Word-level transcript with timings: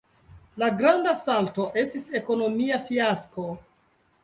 La 0.61 0.69
Granda 0.79 1.13
Salto 1.19 1.67
estis 1.83 2.09
ekonomia 2.23 2.83
fiasko. 2.91 3.49